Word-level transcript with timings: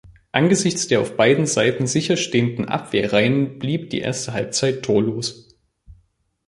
Angesichts 0.31 0.87
der 0.87 0.99
auf 0.99 1.15
beiden 1.15 1.45
Seiten 1.45 1.85
sicher 1.85 2.17
stehenden 2.17 2.65
Abwehrreihen 2.65 3.59
blieb 3.59 3.91
die 3.91 3.99
erste 3.99 4.33
Halbzeit 4.33 4.81
torlos. 4.81 5.47